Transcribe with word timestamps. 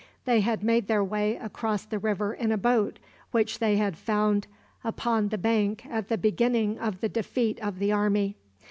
They 0.25 0.39
had 0.39 0.63
made 0.63 0.87
their 0.87 1.03
way 1.03 1.35
across 1.35 1.85
the 1.85 1.99
river 1.99 2.33
in 2.33 2.51
a 2.51 2.57
boat 2.57 2.97
which 3.29 3.59
they 3.59 3.77
had 3.77 3.95
found 3.95 4.47
upon 4.83 5.27
the 5.27 5.37
bank 5.37 5.85
at 5.85 6.07
the 6.07 6.17
beginning 6.17 6.79
of 6.79 7.01
the 7.01 7.09
defeat 7.09 7.59
of 7.59 7.77
the 7.77 7.91
army. 7.91 8.35